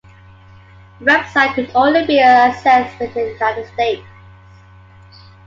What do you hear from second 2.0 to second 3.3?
be accessed within